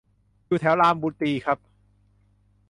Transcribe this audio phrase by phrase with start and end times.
[0.47, 1.57] อยู่แถวรามบุตรีครับ